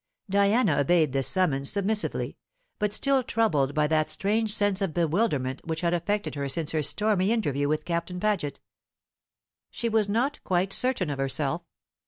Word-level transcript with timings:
C.P." 0.25 0.31
Diana 0.31 0.79
obeyed 0.79 1.11
this 1.13 1.27
summons 1.27 1.69
submissively, 1.69 2.35
but 2.79 2.91
still 2.91 3.21
troubled 3.21 3.75
by 3.75 3.85
that 3.85 4.09
strange 4.09 4.51
sense 4.51 4.81
of 4.81 4.95
bewilderment 4.95 5.61
which 5.63 5.81
had 5.81 5.93
affected 5.93 6.33
her 6.33 6.49
since 6.49 6.71
her 6.71 6.81
stormy 6.81 7.31
interview 7.31 7.67
with 7.67 7.85
Captain 7.85 8.19
Paget. 8.19 8.59
She 9.69 9.89
was 9.89 10.09
not 10.09 10.43
quite 10.43 10.73
certain 10.73 11.11
of 11.11 11.19
herself. 11.19 11.61